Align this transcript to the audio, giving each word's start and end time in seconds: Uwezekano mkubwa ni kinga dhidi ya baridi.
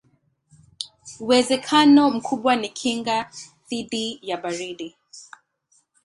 Uwezekano 1.23 2.09
mkubwa 2.09 2.55
ni 2.55 2.69
kinga 2.69 3.31
dhidi 3.69 4.19
ya 4.21 4.37
baridi. 4.37 4.95